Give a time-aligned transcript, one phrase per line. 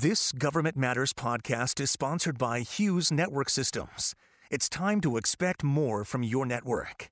[0.00, 4.14] This Government Matters podcast is sponsored by Hughes Network Systems.
[4.48, 7.08] It's time to expect more from your network.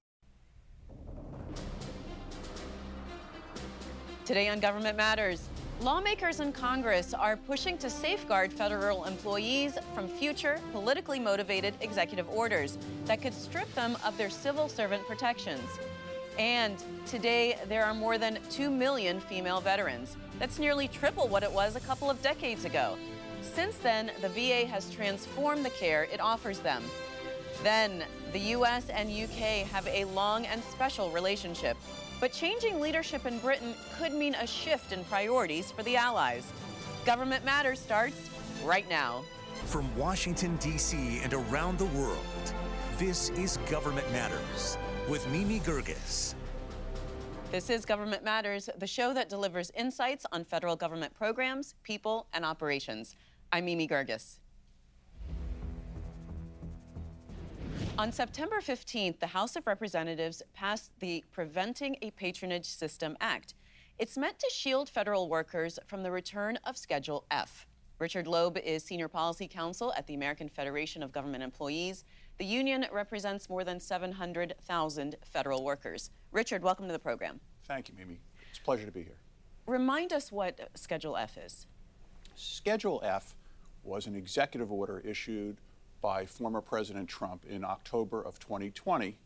[4.24, 5.48] Today on Government Matters,
[5.80, 12.78] lawmakers in Congress are pushing to safeguard federal employees from future politically motivated executive orders
[13.06, 15.80] that could strip them of their civil servant protections.
[16.38, 16.76] And
[17.06, 20.16] today, there are more than 2 million female veterans.
[20.38, 22.96] That's nearly triple what it was a couple of decades ago.
[23.40, 26.82] Since then, the VA has transformed the care it offers them.
[27.62, 31.76] Then, the US and UK have a long and special relationship.
[32.20, 36.52] But changing leadership in Britain could mean a shift in priorities for the Allies.
[37.06, 38.28] Government Matters starts
[38.64, 39.22] right now.
[39.64, 41.20] From Washington, D.C.
[41.22, 42.18] and around the world,
[42.98, 44.76] this is Government Matters
[45.08, 46.34] with Mimi Geerges.
[47.52, 52.44] This is Government Matters, the show that delivers insights on federal government programs, people, and
[52.44, 53.14] operations.
[53.52, 54.38] I'm Mimi Geerges.
[57.98, 63.54] On September 15th, the House of Representatives passed the Preventing a Patronage System Act.
[63.98, 67.66] It's meant to shield federal workers from the return of Schedule F.
[67.98, 72.04] Richard Loeb is Senior Policy Counsel at the American Federation of Government Employees.
[72.38, 76.10] The union represents more than 700,000 federal workers.
[76.32, 77.40] Richard, welcome to the program.
[77.66, 78.20] Thank you, Mimi.
[78.50, 79.16] It's a pleasure to be here.
[79.66, 81.66] Remind us what Schedule F is.
[82.34, 83.34] Schedule F
[83.84, 85.56] was an executive order issued
[86.02, 89.16] by former President Trump in October of 2020,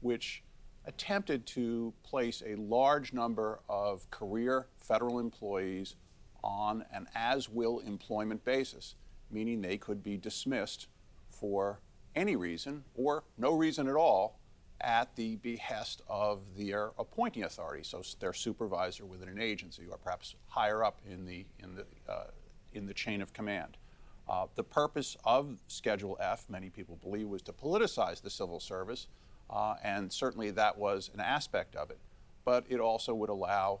[0.00, 0.42] which
[0.86, 5.96] attempted to place a large number of career federal employees
[6.42, 8.94] on an as will employment basis,
[9.30, 10.86] meaning they could be dismissed
[11.28, 11.78] for
[12.16, 14.38] any reason or no reason at all
[14.80, 20.34] at the behest of their appointing authority, so their supervisor within an agency or perhaps
[20.48, 22.26] higher up in the, in the, uh,
[22.72, 23.76] in the chain of command.
[24.28, 29.08] Uh, the purpose of Schedule F, many people believe, was to politicize the civil service,
[29.50, 31.98] uh, and certainly that was an aspect of it.
[32.44, 33.80] But it also would allow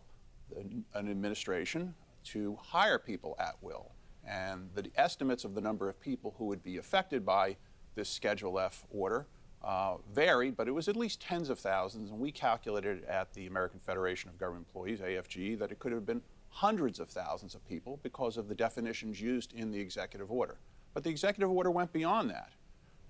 [0.56, 1.94] an administration
[2.24, 3.92] to hire people at will.
[4.26, 7.56] And the estimates of the number of people who would be affected by
[7.94, 9.26] this Schedule F order
[9.62, 12.10] uh, varied, but it was at least tens of thousands.
[12.10, 16.04] And we calculated at the American Federation of Government Employees, AFGE, that it could have
[16.04, 20.58] been hundreds of thousands of people because of the definitions used in the executive order.
[20.92, 22.52] But the executive order went beyond that.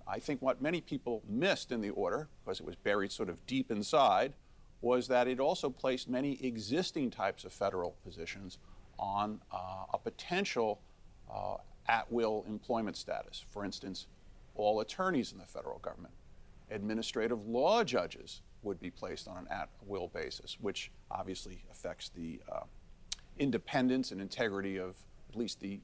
[0.07, 3.45] I think what many people missed in the order, because it was buried sort of
[3.47, 4.33] deep inside,
[4.81, 8.59] was that it also placed many existing types of federal positions
[8.97, 10.79] on uh, a potential
[11.31, 11.57] uh,
[11.87, 13.45] at will employment status.
[13.49, 14.07] For instance,
[14.55, 16.13] all attorneys in the federal government,
[16.71, 22.41] administrative law judges would be placed on an at will basis, which obviously affects the
[22.51, 22.61] uh,
[23.37, 24.95] independence and integrity of
[25.29, 25.79] at least the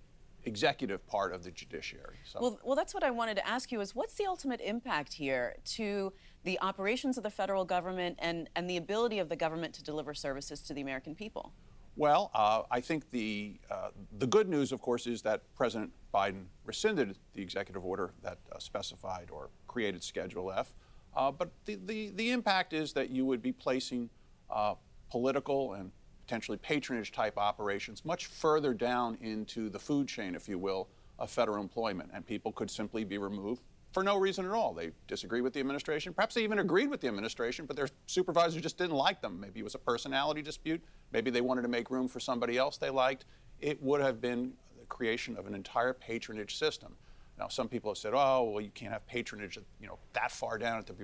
[0.46, 2.18] executive part of the judiciary.
[2.24, 2.40] So.
[2.42, 5.56] Well, well, that's what I wanted to ask you is what's the ultimate impact here
[5.66, 6.12] to
[6.44, 10.16] the operations of the federal government and, and the ability of the government to deliver
[10.16, 11.54] services to the American people?
[11.98, 16.46] Well, uh, I think the, uh, the good news, of course, is that President Biden
[16.66, 20.74] rescinded the executive order that uh, specified or created Schedule F.
[21.16, 24.10] Uh, but the, the, the, impact is that you would be placing
[24.50, 24.76] uh,
[25.10, 25.92] political and
[26.26, 30.88] potentially patronage type operations much further down into the food chain, if you will,
[31.20, 32.10] of federal employment.
[32.14, 34.74] And people could simply be removed for no reason at all.
[34.74, 36.14] They disagree with the administration.
[36.14, 39.40] Perhaps they even agreed with the administration, but their supervisor just didn't like them.
[39.40, 40.82] Maybe it was a personality dispute.
[41.12, 43.26] Maybe they wanted to make room for somebody else they liked.
[43.60, 46.96] It would have been the creation of an entire patronage system.
[47.38, 50.58] Now, some people have said, "Oh, well, you can't have patronage, you know, that far
[50.58, 50.96] down at the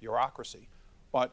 [0.00, 0.68] bureaucracy."
[1.12, 1.32] But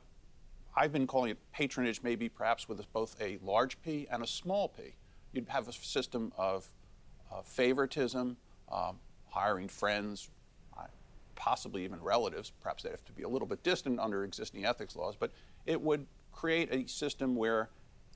[0.76, 4.70] I've been calling it patronage, maybe perhaps with both a large P and a small
[4.70, 4.96] p.
[5.34, 6.72] You'd have a system of
[7.32, 8.38] uh, favoritism,
[8.72, 9.00] um,
[9.30, 10.30] hiring friends,
[11.42, 12.52] possibly even relatives.
[12.62, 15.32] Perhaps they have to be a little bit distant under existing ethics laws, but
[15.66, 17.70] it would create a system where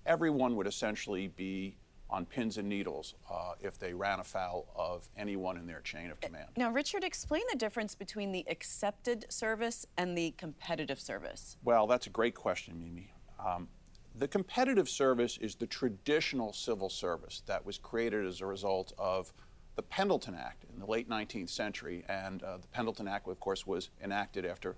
[0.06, 1.76] everyone would essentially be
[2.08, 6.22] on pins and needles uh, if they ran afoul of anyone in their chain of
[6.22, 6.50] command.
[6.56, 11.58] Now, Richard, explain the difference between the accepted service and the competitive service.
[11.64, 13.12] Well, that's a great question, Mimi.
[13.44, 13.68] Um,
[14.14, 19.34] the competitive service is the traditional civil service that was created as a result of
[19.76, 22.04] the Pendleton Act in the late 19th century.
[22.08, 24.76] And uh, the Pendleton Act, of course, was enacted after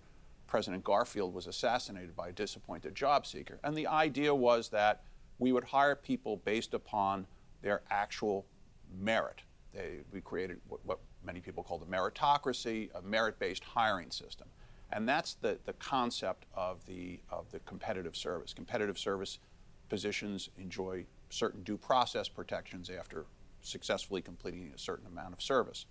[0.47, 3.59] President Garfield was assassinated by a disappointed job seeker.
[3.63, 5.03] And the idea was that
[5.39, 7.27] we would hire people based upon
[7.61, 8.45] their actual
[8.99, 9.41] merit.
[9.73, 14.47] They, we created what, what many people call the meritocracy, a merit based hiring system.
[14.93, 18.53] And that's the, the concept of the, of the competitive service.
[18.53, 19.39] Competitive service
[19.89, 23.25] positions enjoy certain due process protections after
[23.61, 25.85] successfully completing a certain amount of service.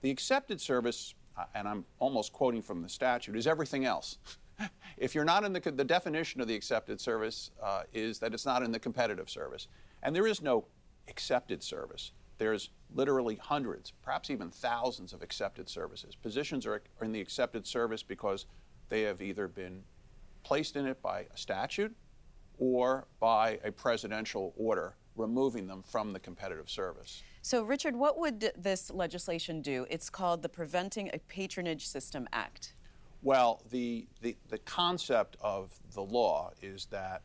[0.00, 4.18] The accepted service, uh, and I'm almost quoting from the statute, is everything else.
[4.96, 8.46] if you're not in the, the definition of the accepted service uh, is that it's
[8.46, 9.68] not in the competitive service.
[10.02, 10.66] And there is no
[11.08, 12.12] accepted service.
[12.38, 16.14] There's literally hundreds, perhaps even thousands of accepted services.
[16.14, 18.46] Positions are, are in the accepted service because
[18.88, 19.82] they have either been
[20.44, 21.94] placed in it by a statute
[22.58, 27.22] or by a presidential order removing them from the competitive service.
[27.42, 29.86] So, Richard, what would this legislation do?
[29.90, 32.74] It's called the Preventing a Patronage System Act.
[33.22, 37.22] Well, the, the, the concept of the law is that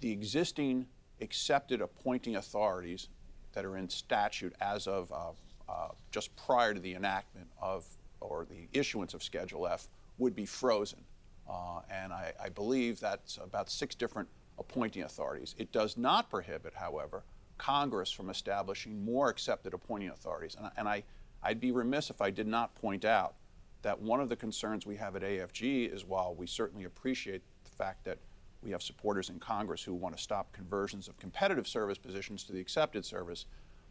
[0.00, 0.86] the existing
[1.20, 3.08] accepted appointing authorities
[3.52, 5.30] that are in statute as of uh,
[5.68, 7.86] uh, just prior to the enactment of
[8.20, 11.00] or the issuance of Schedule F would be frozen.
[11.48, 14.28] Uh, and I, I, believe that's about six different
[14.58, 15.54] appointing authorities.
[15.58, 17.24] It does not prohibit, however,
[17.58, 20.56] Congress from establishing more accepted appointing authorities.
[20.58, 21.04] And, and I,
[21.42, 23.34] I'd be remiss if I did not point out
[23.82, 27.70] that one of the concerns we have at AFGE is while we certainly appreciate the
[27.70, 28.18] fact that
[28.62, 32.52] we have supporters in Congress who want to stop conversions of competitive service positions to
[32.52, 33.44] the accepted service,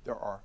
[0.04, 0.42] there are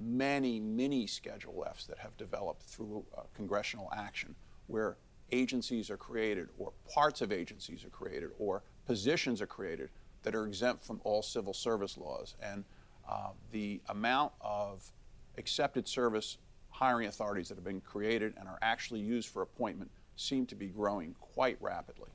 [0.00, 4.34] many, many Schedule Fs that have developed through uh, congressional action
[4.66, 4.96] where
[5.30, 9.88] agencies are created or parts of agencies are created or positions are created
[10.24, 12.34] that are exempt from all civil service laws.
[12.42, 12.64] And
[13.08, 14.82] uh, the amount of
[15.38, 16.38] accepted service
[16.70, 20.66] hiring authorities that have been created and are actually used for appointment seem to be
[20.66, 22.08] growing quite rapidly.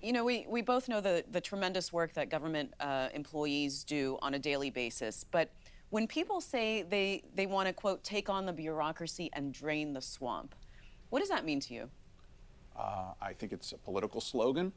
[0.00, 4.18] You know, we, we both know the, the tremendous work that government uh, employees do
[4.22, 5.50] on a daily basis, but
[5.90, 10.02] when people say they, they want to, quote, take on the bureaucracy and drain the
[10.02, 10.54] swamp,
[11.10, 11.90] what does that mean to you?
[12.78, 14.72] Uh, I think it's a political slogan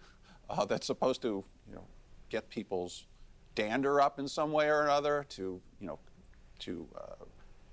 [0.51, 1.86] uh, that's supposed to, you know,
[2.30, 3.07] get people's
[3.56, 6.00] dander up in some way or another, to, you know,
[6.59, 7.25] to uh,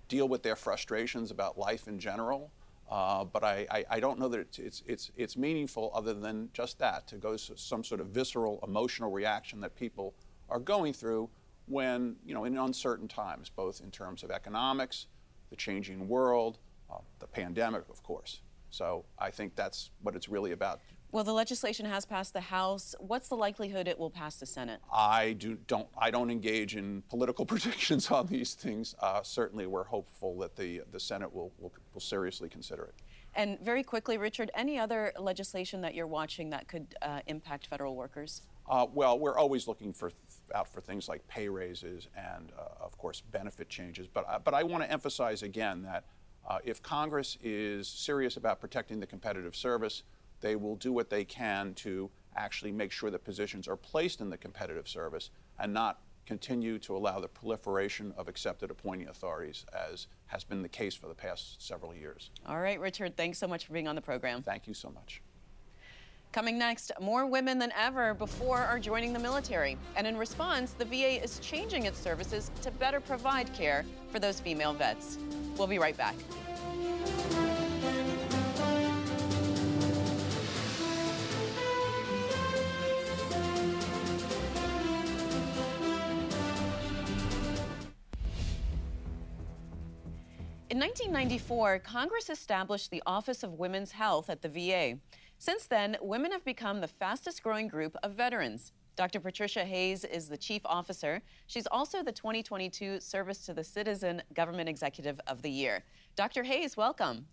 [0.08, 2.50] deal with their frustrations about life in general.
[2.90, 6.48] Uh, but I, I, I, don't know that it's, it's, it's, it's, meaningful other than
[6.54, 10.14] just that, to go to some sort of visceral emotional reaction that people
[10.48, 11.28] are going through
[11.66, 15.06] when, you know, in uncertain times, both in terms of economics,
[15.50, 16.56] the changing world,
[16.90, 18.40] uh, the pandemic, of course.
[18.70, 20.80] So I think that's what it's really about.
[21.10, 22.94] Well, the legislation has passed the House.
[22.98, 24.80] What's the likelihood it will pass the Senate?
[24.92, 28.94] I do don't I don't engage in political predictions on these things.
[29.00, 32.94] Uh, certainly, we're hopeful that the the Senate will, will will seriously consider it.
[33.34, 37.94] And very quickly, Richard, any other legislation that you're watching that could uh, impact federal
[37.94, 38.42] workers?
[38.68, 40.12] Uh, well, we're always looking for
[40.54, 44.06] out for things like pay raises and, uh, of course, benefit changes.
[44.06, 46.04] But uh, but I want to emphasize again that
[46.46, 50.02] uh, if Congress is serious about protecting the competitive service
[50.40, 54.30] they will do what they can to actually make sure that positions are placed in
[54.30, 60.08] the competitive service and not continue to allow the proliferation of accepted appointing authorities as
[60.26, 62.30] has been the case for the past several years.
[62.46, 64.42] All right, Richard, thanks so much for being on the program.
[64.42, 65.22] Thank you so much.
[66.30, 69.78] Coming next, more women than ever before are joining the military.
[69.96, 74.38] And in response, the VA is changing its services to better provide care for those
[74.38, 75.16] female vets.
[75.56, 76.14] We'll be right back.
[90.70, 94.98] In 1994, Congress established the Office of Women's Health at the VA.
[95.38, 98.72] Since then, women have become the fastest growing group of veterans.
[98.94, 99.18] Dr.
[99.18, 101.22] Patricia Hayes is the chief officer.
[101.46, 105.84] She's also the 2022 Service to the Citizen Government Executive of the Year.
[106.16, 106.42] Dr.
[106.42, 107.24] Hayes, welcome.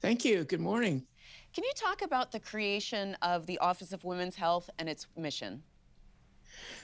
[0.00, 0.44] Thank you.
[0.44, 1.04] Good morning.
[1.52, 5.62] Can you talk about the creation of the Office of Women's Health and its mission?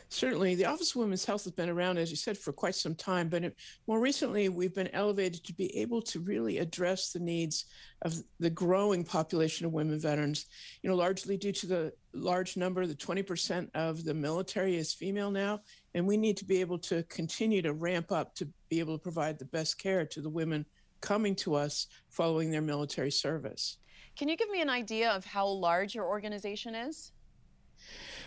[0.08, 2.94] Certainly, the Office of Women's Health has been around, as you said, for quite some
[2.94, 3.56] time, but it,
[3.88, 7.64] more recently, we've been elevated to be able to really address the needs
[8.02, 10.46] of the growing population of women veterans.
[10.82, 15.30] You know, largely due to the large number, the 20% of the military is female
[15.30, 15.62] now,
[15.94, 19.02] and we need to be able to continue to ramp up to be able to
[19.02, 20.64] provide the best care to the women
[21.00, 23.78] coming to us following their military service.
[24.16, 27.12] Can you give me an idea of how large your organization is?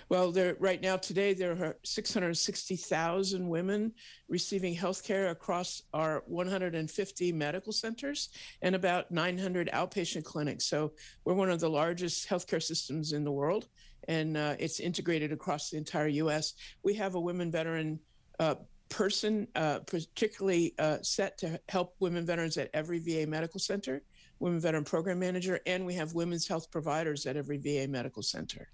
[0.09, 3.93] Well, there right now today there are 660,000 women
[4.27, 8.29] receiving health care across our 150 medical centers
[8.63, 10.65] and about 900 outpatient clinics.
[10.65, 10.93] So
[11.25, 13.67] we're one of the largest healthcare systems in the world,
[14.07, 16.55] and uh, it's integrated across the entire U.S.
[16.83, 17.99] We have a women veteran.
[18.39, 18.55] Uh,
[18.89, 24.01] person uh, particularly uh, set to help women veterans at every VA medical center,
[24.39, 28.67] women veteran program manager, and we have women's health providers at every VA medical center.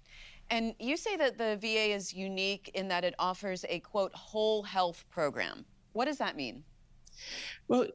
[0.50, 4.62] And you say that the VA is unique in that it offers a quote whole
[4.62, 5.64] health program.
[5.92, 6.62] What does that mean?
[7.68, 7.86] Well,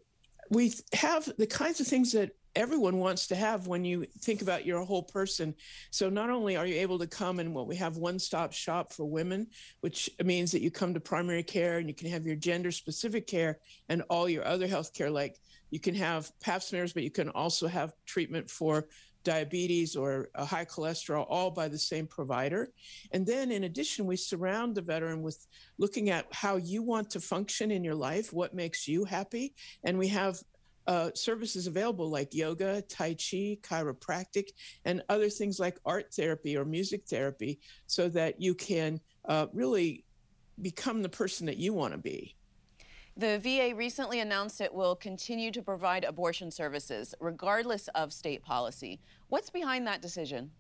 [0.50, 4.66] we have the kinds of things that everyone wants to have when you think about
[4.66, 5.56] your whole person.
[5.92, 9.06] So not only are you able to come and what we have one-stop shop for
[9.06, 9.48] women,
[9.80, 13.28] which means that you come to primary care and you can have your gender specific
[13.28, 15.40] care and all your other health care, like
[15.70, 18.88] you can have pap smears, but you can also have treatment for
[19.24, 22.72] diabetes or high cholesterol, all by the same provider.
[23.12, 25.46] And then, in addition, we surround the veteran with
[25.78, 29.54] looking at how you want to function in your life, what makes you happy.
[29.84, 30.40] And we have
[30.88, 34.50] uh, services available like yoga, Tai Chi, chiropractic,
[34.86, 40.04] and other things like art therapy or music therapy so that you can uh, really
[40.62, 42.36] become the person that you want to be.
[43.18, 49.02] The VA recently announced it will continue to provide abortion services regardless of state policy.
[49.28, 50.52] What's behind that decision?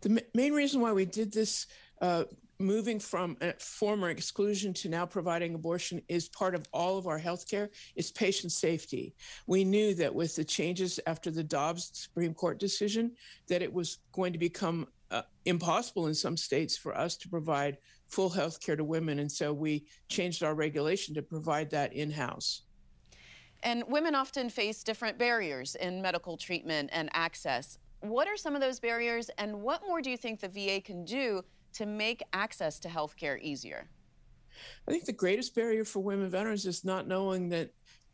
[0.00, 1.66] The main reason why we did this,
[2.00, 2.24] uh,
[2.58, 7.20] moving from a former exclusion to now providing abortion, is part of all of our
[7.20, 9.14] healthcare, is patient safety.
[9.46, 13.12] We knew that with the changes after the Dobbs Supreme Court decision,
[13.48, 17.76] that it was going to become uh, impossible in some states for us to provide
[18.08, 19.18] full health care to women.
[19.18, 22.62] And so we changed our regulation to provide that in house.
[23.62, 27.78] And women often face different barriers in medical treatment and access.
[28.00, 31.06] What are some of those barriers, and what more do you think the VA can
[31.06, 31.42] do
[31.72, 33.88] to make access to health care easier?
[34.86, 37.70] I think the greatest barrier for women veterans is not knowing that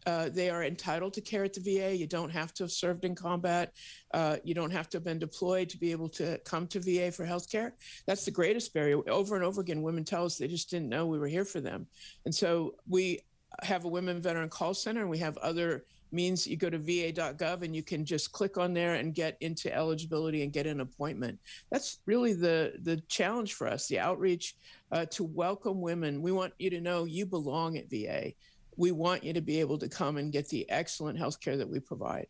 [0.07, 1.97] uh, they are entitled to care at the VA.
[1.97, 3.73] You don't have to have served in combat.
[4.13, 7.13] Uh, you don't have to have been deployed to be able to come to VA
[7.13, 7.75] for health care.
[8.07, 9.01] That's the greatest barrier.
[9.09, 11.61] Over and over again, women tell us they just didn't know we were here for
[11.61, 11.87] them.
[12.25, 13.21] And so we
[13.63, 17.63] have a women veteran call center and we have other means you go to va.gov
[17.63, 21.39] and you can just click on there and get into eligibility and get an appointment
[21.71, 24.57] that's really the the challenge for us the outreach
[24.93, 28.33] uh, to welcome women we want you to know you belong at va
[28.77, 31.69] we want you to be able to come and get the excellent health care that
[31.69, 32.27] we provide.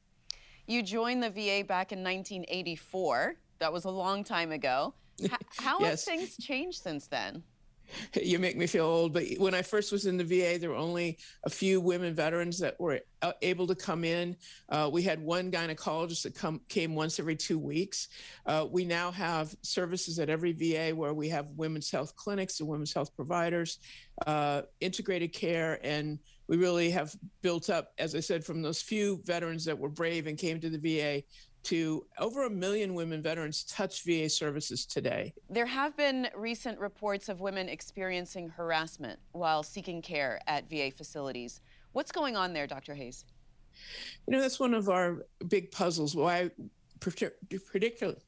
[0.66, 3.37] You joined the VA back in 1984.
[3.59, 4.94] That was a long time ago.
[5.59, 6.06] how yes.
[6.06, 7.42] have things changed since then?
[8.23, 10.76] you make me feel old, but when I first was in the VA, there were
[10.76, 14.37] only a few women veterans that were uh, able to come in.
[14.68, 18.09] Uh, we had one gynecologist that come, came once every two weeks.
[18.47, 22.68] Uh, we now have services at every VA where we have women's health clinics and
[22.68, 23.78] women's health providers,
[24.26, 26.18] uh, integrated care, and
[26.50, 30.26] we really have built up, as I said, from those few veterans that were brave
[30.26, 31.23] and came to the VA
[31.64, 35.32] to over a million women veterans touch VA services today.
[35.48, 41.60] There have been recent reports of women experiencing harassment while seeking care at VA facilities.
[41.92, 42.94] What's going on there, Dr.
[42.94, 43.24] Hayes?
[44.26, 46.14] You know, that's one of our big puzzles.
[46.14, 46.50] Why,
[47.00, 48.18] particularly,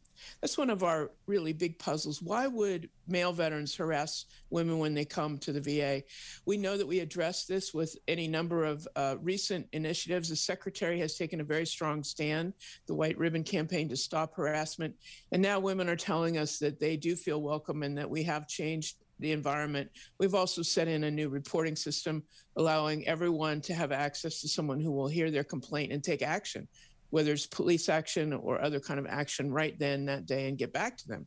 [0.40, 2.22] that's one of our really big puzzles.
[2.22, 6.02] Why would male veterans harass women when they come to the VA?
[6.46, 10.28] We know that we address this with any number of uh, recent initiatives.
[10.28, 12.54] The secretary has taken a very strong stand,
[12.86, 14.94] the White Ribbon Campaign to stop harassment.
[15.32, 18.48] And now women are telling us that they do feel welcome and that we have
[18.48, 19.90] changed the environment.
[20.18, 22.24] We've also set in a new reporting system
[22.56, 26.68] allowing everyone to have access to someone who will hear their complaint and take action
[27.12, 30.72] whether it's police action or other kind of action right then that day and get
[30.72, 31.26] back to them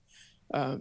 [0.51, 0.77] uh,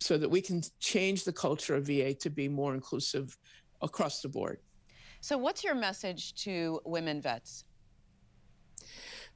[0.00, 3.36] so that we can change the culture of VA to be more inclusive
[3.82, 4.58] across the board.
[5.20, 7.64] So, what's your message to women vets?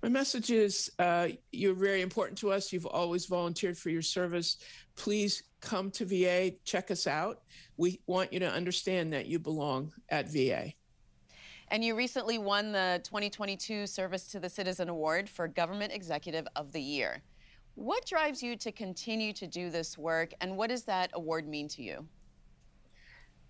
[0.03, 2.73] My message is uh, you're very important to us.
[2.73, 4.57] You've always volunteered for your service.
[4.97, 7.43] Please come to VA, check us out.
[7.77, 10.73] We want you to understand that you belong at VA.
[11.73, 16.73] And you recently won the 2022 Service to the Citizen Award for Government Executive of
[16.73, 17.23] the Year.
[17.77, 21.69] What drives you to continue to do this work, and what does that award mean
[21.69, 22.09] to you?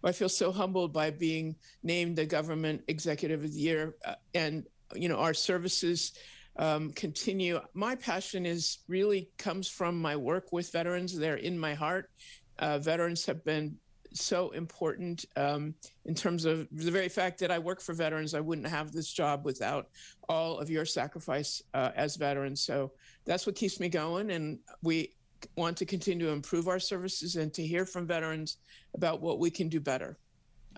[0.04, 4.66] I feel so humbled by being named the Government Executive of the Year, uh, and
[4.94, 6.12] you know our services
[6.56, 7.58] um, continue.
[7.72, 11.18] My passion is really comes from my work with veterans.
[11.18, 12.10] They're in my heart.
[12.58, 13.76] Uh, veterans have been
[14.12, 15.74] so important um,
[16.04, 18.34] in terms of the very fact that I work for veterans.
[18.34, 19.88] I wouldn't have this job without
[20.28, 22.60] all of your sacrifice uh, as veterans.
[22.60, 22.92] So
[23.24, 24.30] that's what keeps me going.
[24.30, 25.12] And we
[25.56, 28.58] want to continue to improve our services and to hear from veterans
[28.94, 30.18] about what we can do better.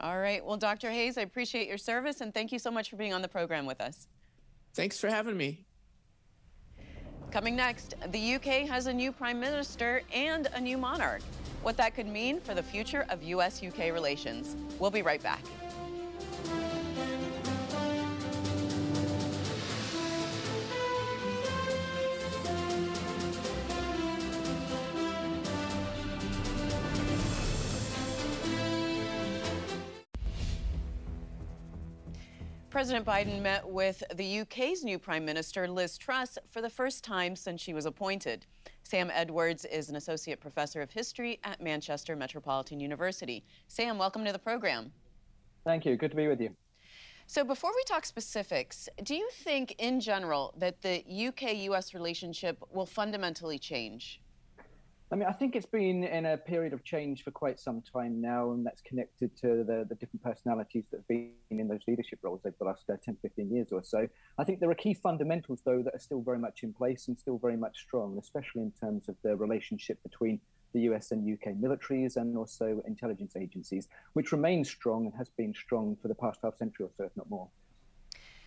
[0.01, 0.45] All right.
[0.45, 0.91] Well, Dr.
[0.91, 3.67] Hayes, I appreciate your service and thank you so much for being on the program
[3.67, 4.09] with us.
[4.75, 5.67] Thanks for having me.
[7.31, 11.23] Coming next, the UK has a new prime minister and a new monarch
[11.63, 13.63] what that could mean for the future of U.S.
[13.63, 14.57] UK relations.
[14.79, 15.43] We'll be right back.
[32.71, 37.37] President Biden met with the UK's new Prime Minister, Liz Truss, for the first time
[37.37, 38.47] since she was appointed.
[38.93, 43.43] Sam Edwards is an associate professor of history at Manchester Metropolitan University.
[43.67, 44.93] Sam, welcome to the program.
[45.65, 45.97] Thank you.
[45.97, 46.55] Good to be with you.
[47.27, 52.63] So, before we talk specifics, do you think in general that the UK US relationship
[52.71, 54.21] will fundamentally change?
[55.13, 58.19] I mean, I think it's been in a period of change for quite some time
[58.19, 62.21] now, and that's connected to the, the different personalities that have been in those leadership
[62.23, 64.09] roles over the last uh, 10, 15 years or so.
[64.39, 67.19] I think there are key fundamentals, though, that are still very much in place and
[67.19, 70.41] still very much strong, especially in terms of the relationship between
[70.73, 75.53] the US and UK militaries and also intelligence agencies, which remains strong and has been
[75.53, 77.49] strong for the past half century or so, if not more.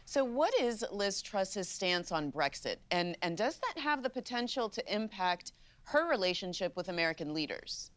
[0.05, 4.67] So, what is Liz Truss's stance on Brexit, and and does that have the potential
[4.69, 5.51] to impact
[5.85, 7.91] her relationship with American leaders?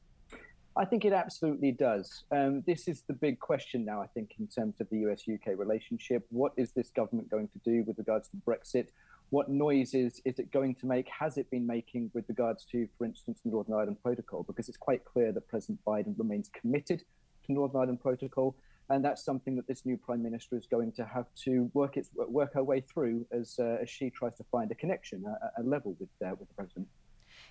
[0.77, 2.23] I think it absolutely does.
[2.31, 5.59] Um, this is the big question now, I think, in terms of the US UK
[5.59, 6.25] relationship.
[6.31, 8.89] What is this government going to do with regards to Brexit?
[9.31, 11.09] What noises is it going to make?
[11.09, 14.45] Has it been making with regards to, for instance, the Northern Ireland Protocol?
[14.45, 17.03] Because it's quite clear that President Biden remains committed
[17.47, 18.55] to Northern Ireland Protocol.
[18.91, 22.09] And that's something that this new prime minister is going to have to work its
[22.15, 25.63] work her way through as, uh, as she tries to find a connection, a, a
[25.63, 26.87] level with uh, with the president.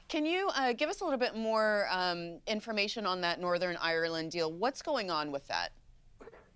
[0.08, 4.32] Can you uh, give us a little bit more um, information on that Northern Ireland
[4.32, 4.52] deal?
[4.52, 5.74] What's going on with that?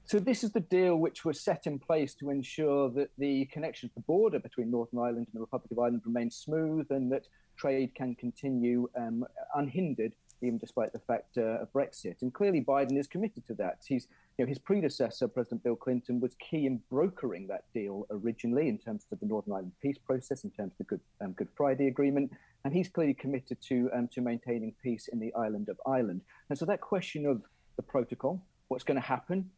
[0.06, 3.90] So this is the deal which was set in place to ensure that the connection
[3.90, 7.28] to the border between Northern Ireland and the Republic of Ireland remains smooth and that
[7.58, 12.22] trade can continue um, unhindered, even despite the fact uh, of Brexit.
[12.22, 13.80] And clearly, Biden is committed to that.
[13.88, 14.08] He's,
[14.38, 18.78] you know, his predecessor, President Bill Clinton, was key in brokering that deal originally in
[18.78, 21.88] terms of the Northern Ireland peace process, in terms of the Good, um, Good Friday
[21.88, 22.32] Agreement
[22.64, 26.22] and he's clearly committed to um, to maintaining peace in the island of Ireland.
[26.50, 27.42] And so that question of
[27.76, 29.50] the protocol, what's going to happen,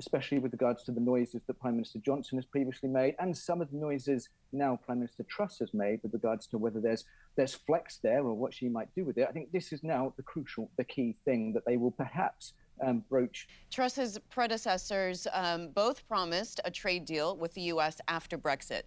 [0.00, 3.60] especially with regards to the noises that Prime Minister Johnson has previously made, and some
[3.60, 7.04] of the noises now Prime Minister Truss has made with regards to whether there's
[7.36, 9.26] there's flex there or what she might do with it.
[9.28, 13.04] I think this is now the crucial, the key thing that they will perhaps um,
[13.10, 13.46] broach.
[13.70, 18.00] Truss's predecessors um, both promised a trade deal with the U.S.
[18.08, 18.82] after Brexit.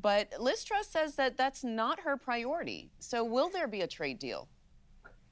[0.00, 2.90] But Liz Truss says that that's not her priority.
[2.98, 4.48] So, will there be a trade deal?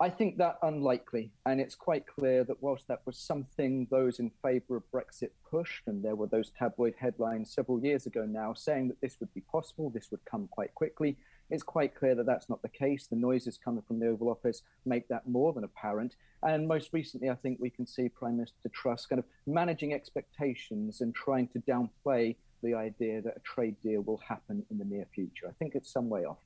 [0.01, 1.33] I think that unlikely.
[1.45, 5.89] And it's quite clear that whilst that was something those in favour of Brexit pushed,
[5.89, 9.41] and there were those tabloid headlines several years ago now saying that this would be
[9.41, 11.17] possible, this would come quite quickly,
[11.51, 13.07] it's quite clear that that's not the case.
[13.07, 16.15] The noises coming from the Oval Office make that more than apparent.
[16.43, 21.01] And most recently, I think we can see Prime Minister Truss kind of managing expectations
[21.01, 25.07] and trying to downplay the idea that a trade deal will happen in the near
[25.15, 25.49] future.
[25.49, 26.39] I think it's some way off.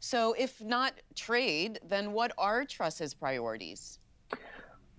[0.00, 3.98] So, if not trade, then what are Truss's priorities?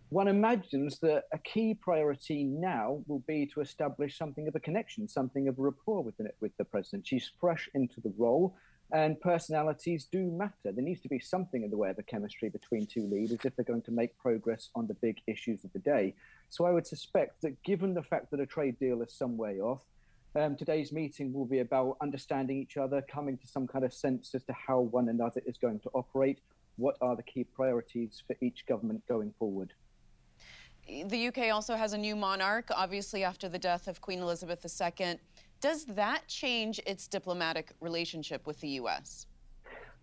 [0.10, 5.08] One imagines that a key priority now will be to establish something of a connection,
[5.08, 7.08] something of a rapport with the, with the president.
[7.08, 8.56] She's fresh into the role,
[8.92, 10.54] and personalities do matter.
[10.64, 13.56] There needs to be something in the way of a chemistry between two leaders if
[13.56, 16.16] they're going to make progress on the big issues of the day.
[16.50, 19.60] So I would suspect that given the fact that a trade deal is some way
[19.60, 19.84] off,
[20.40, 24.34] um, today's meeting will be about understanding each other, coming to some kind of sense
[24.34, 26.40] as to how one another is going to operate.
[26.78, 29.74] What are the key priorities for each government going forward?
[30.88, 35.20] The UK also has a new monarch, obviously, after the death of Queen Elizabeth II.
[35.62, 39.28] Does that change its diplomatic relationship with the US?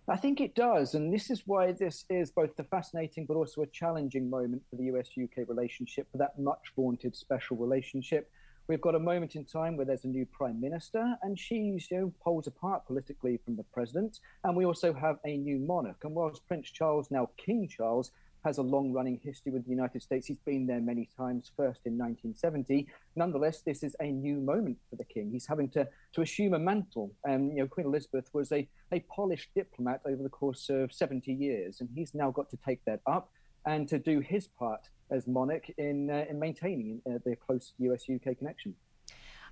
[0.09, 0.95] I think it does.
[0.95, 4.77] And this is why this is both a fascinating but also a challenging moment for
[4.77, 8.31] the US UK relationship, for that much vaunted special relationship.
[8.69, 11.99] We've got a moment in time where there's a new prime minister, and she's you
[11.99, 14.19] know, poles apart politically from the president.
[14.43, 15.99] And we also have a new monarch.
[16.03, 18.11] And whilst Prince Charles, now King Charles,
[18.45, 20.27] has a long running history with the United States.
[20.27, 22.87] He's been there many times, first in 1970.
[23.17, 25.31] Nonetheless, this is a new moment for the king.
[25.33, 27.13] He's having to, to assume a mantle.
[27.29, 31.33] Um, you know, Queen Elizabeth was a, a polished diplomat over the course of 70
[31.33, 33.31] years, and he's now got to take that up
[33.67, 38.39] and to do his part as monarch in, uh, in maintaining uh, the close US-UK
[38.39, 38.75] connection.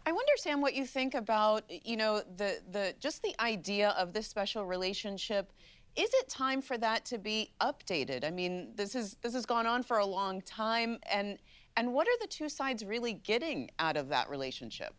[0.07, 4.12] I wonder, Sam, what you think about you know the the just the idea of
[4.12, 5.51] this special relationship.
[5.97, 8.25] Is it time for that to be updated?
[8.25, 11.38] I mean, this is this has gone on for a long time, and
[11.77, 14.95] and what are the two sides really getting out of that relationship?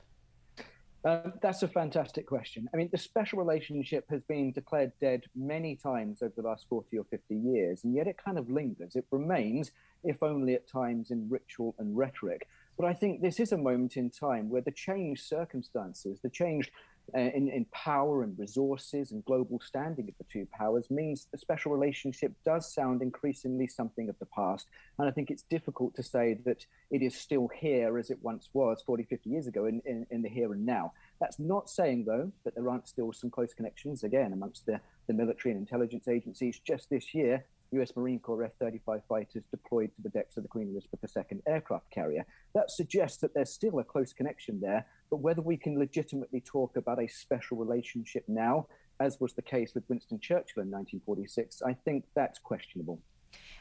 [1.06, 2.68] Um, that's a fantastic question.
[2.74, 6.98] I mean, the special relationship has been declared dead many times over the last 40
[6.98, 8.96] or 50 years, and yet it kind of lingers.
[8.96, 9.72] It remains,
[10.04, 12.48] if only at times in ritual and rhetoric.
[12.76, 16.72] But I think this is a moment in time where the changed circumstances, the changed
[17.14, 21.38] Uh, in, in power and resources and global standing of the two powers means the
[21.38, 24.68] special relationship does sound increasingly something of the past.
[24.98, 28.50] And I think it's difficult to say that it is still here as it once
[28.54, 30.94] was 40, 50 years ago in, in, in the here and now.
[31.20, 35.14] That's not saying, though, that there aren't still some close connections, again, amongst the, the
[35.14, 36.60] military and intelligence agencies.
[36.60, 40.50] Just this year, US Marine Corps F 35 fighters deployed to the decks of the
[40.50, 42.26] Queen Elizabeth II aircraft carrier.
[42.54, 46.78] That suggests that there's still a close connection there, but whether we can legitimately talk
[46.78, 48.68] about a special relationship now,
[49.00, 53.00] as was the case with Winston Churchill in 1946, I think that's questionable.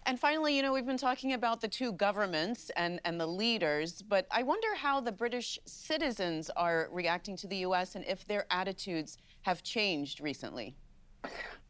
[0.06, 4.02] And finally, you know, we've been talking about the two governments and, and the leaders,
[4.02, 7.94] but I wonder how the British citizens are reacting to the U.S.
[7.94, 10.76] and if their attitudes have changed recently.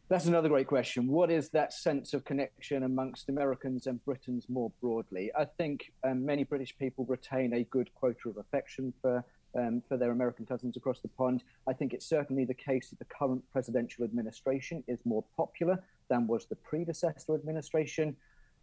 [0.09, 1.07] That's another great question.
[1.09, 5.31] What is that sense of connection amongst Americans and Britons more broadly?
[5.37, 9.25] I think um, many British people retain a good quota of affection for
[9.57, 11.43] um, for their American cousins across the pond.
[11.67, 16.27] I think it's certainly the case that the current presidential administration is more popular than
[16.27, 18.17] was the predecessor administration.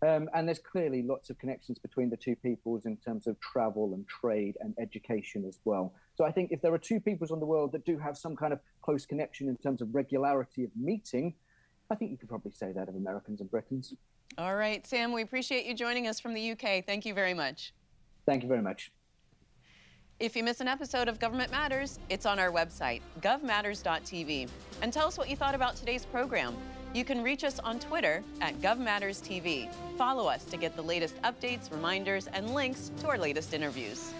[0.04, 3.93] Um, and there's clearly lots of connections between the two peoples in terms of travel
[3.93, 5.93] and trade and education as well.
[6.15, 8.36] So I think if there are two peoples on the world that do have some
[8.36, 11.36] kind of close connection in terms of regularity of meeting,
[11.91, 13.93] I think you could probably say that of Americans and Britons.
[14.38, 16.86] All right, Sam, we appreciate you joining us from the UK.
[16.86, 17.73] Thank you very much.
[18.25, 18.91] Thank you very much.
[20.21, 24.47] If you miss an episode of Government Matters, it's on our website, govmatters.tv.
[24.84, 26.55] And tell us what you thought about today's program.
[26.93, 29.73] You can reach us on Twitter at GovMattersTV.
[29.97, 34.13] Follow us to get the latest updates, reminders, and links to our latest interviews.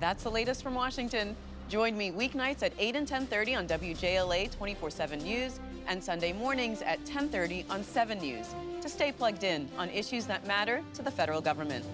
[0.00, 1.36] That's the latest from Washington.
[1.68, 7.04] Join me weeknights at 8 and 10:30 on WJLA 24/7 News and Sunday mornings at
[7.04, 11.40] 10:30 on 7 News to stay plugged in on issues that matter to the federal
[11.40, 11.84] government.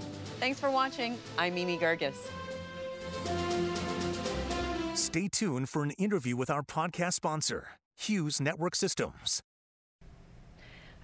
[0.41, 1.19] Thanks for watching.
[1.39, 2.17] I'm Mimi Geerges.
[4.95, 9.41] Stay tuned for an interview with our podcast sponsor, Hughes Network Systems.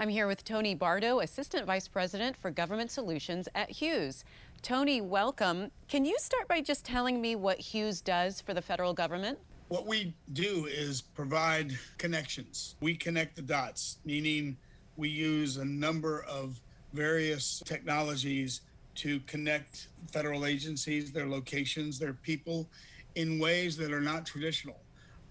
[0.00, 4.24] I'm here with Tony Bardo, Assistant Vice President for Government Solutions at Hughes.
[4.62, 5.72] Tony, welcome.
[5.88, 9.40] Can you start by just telling me what Hughes does for the federal government?
[9.66, 12.76] What we do is provide connections.
[12.80, 14.56] We connect the dots, meaning
[14.96, 16.60] we use a number of
[16.92, 18.60] various technologies
[18.96, 22.68] to connect federal agencies, their locations, their people
[23.16, 24.78] in ways that are not traditional,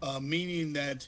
[0.01, 1.07] uh, meaning that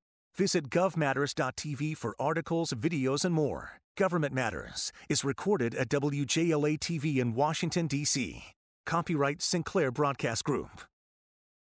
[0.35, 3.79] Visit govmatters.tv for articles, videos, and more.
[3.97, 8.43] Government Matters is recorded at WJLA TV in Washington, D.C.
[8.85, 10.90] Copyright Sinclair Broadcast Group.